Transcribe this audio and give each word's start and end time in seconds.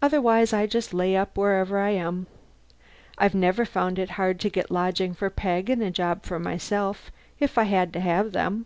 Otherwise, 0.00 0.54
I 0.54 0.64
just 0.66 0.94
lay 0.94 1.14
up 1.14 1.36
wherever 1.36 1.78
I 1.78 1.90
am. 1.90 2.26
I've 3.18 3.34
never 3.34 3.66
found 3.66 3.98
it 3.98 4.12
hard 4.12 4.40
to 4.40 4.48
get 4.48 4.70
lodging 4.70 5.12
for 5.12 5.28
Peg 5.28 5.68
and 5.68 5.82
a 5.82 5.90
job 5.90 6.22
for 6.24 6.38
myself, 6.38 7.10
if 7.38 7.58
I 7.58 7.64
had 7.64 7.92
to 7.92 8.00
have 8.00 8.32
them. 8.32 8.64